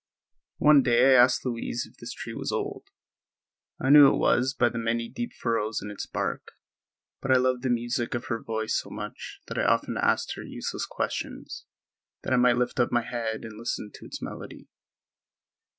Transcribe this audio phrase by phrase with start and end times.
[0.57, 2.85] One day I asked Louise if this tree was old.
[3.79, 6.53] I knew it was by the many deep furrows in its bark,
[7.21, 10.43] but I loved the music of her voice so much that I often asked her
[10.43, 11.65] useless questions
[12.23, 14.69] that I might lift up my head and listen to its melody.